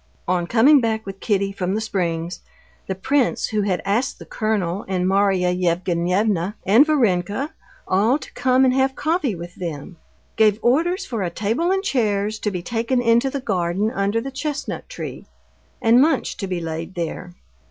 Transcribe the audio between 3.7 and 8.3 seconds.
asked the colonel, and Marya Yevgenyevna, and Varenka all